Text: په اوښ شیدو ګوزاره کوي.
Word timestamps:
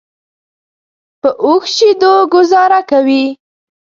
په 1.21 1.29
اوښ 1.45 1.63
شیدو 1.75 2.13
ګوزاره 2.33 2.81
کوي. 2.89 3.25